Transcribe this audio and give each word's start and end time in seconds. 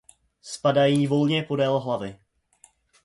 Spadají 0.41 1.07
volně 1.07 1.43
podél 1.43 1.79
hlavy. 1.79 2.19